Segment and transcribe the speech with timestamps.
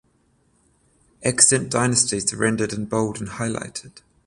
[1.21, 4.01] Extant dynasties are rendered in bold and highlighted.